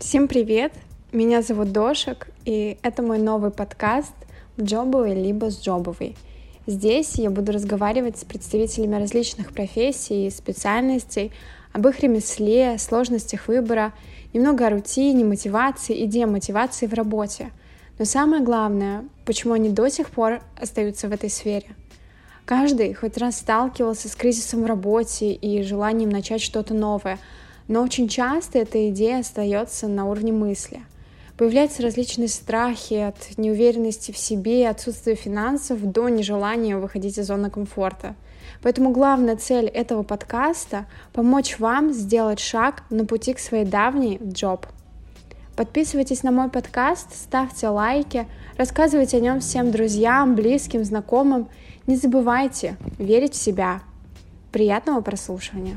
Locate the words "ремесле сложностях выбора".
12.00-13.92